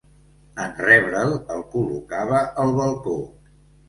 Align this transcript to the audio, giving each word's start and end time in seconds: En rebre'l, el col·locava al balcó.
En 0.61 0.71
rebre'l, 0.85 1.33
el 1.55 1.61
col·locava 1.73 2.39
al 2.65 2.73
balcó. 2.79 3.15